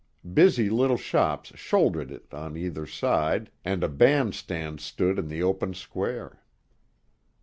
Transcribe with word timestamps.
Busy 0.33 0.67
little 0.67 0.97
shops 0.97 1.53
shouldered 1.55 2.09
it 2.09 2.33
on 2.33 2.57
either 2.57 2.87
side, 2.87 3.51
and 3.63 3.83
a 3.83 3.87
band 3.87 4.33
stand 4.33 4.79
stood 4.81 5.19
in 5.19 5.27
the 5.27 5.43
open 5.43 5.75
square. 5.75 6.41